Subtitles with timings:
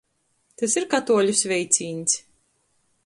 [0.61, 2.17] Tys ir katuoļu sveicīņs.